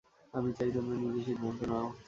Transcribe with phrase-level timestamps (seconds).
[0.33, 1.87] আমি চাই তোমরা নিজে সিদ্ধান্ত নাও।